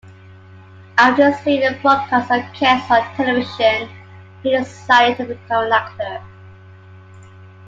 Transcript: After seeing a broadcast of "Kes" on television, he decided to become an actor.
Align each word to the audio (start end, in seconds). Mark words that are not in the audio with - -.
After 0.97 1.31
seeing 1.43 1.61
a 1.63 1.79
broadcast 1.79 2.31
of 2.31 2.41
"Kes" 2.59 2.89
on 2.89 3.03
television, 3.13 3.87
he 4.41 4.49
decided 4.57 5.17
to 5.17 5.25
become 5.35 5.67
an 5.67 5.73
actor. 5.73 6.23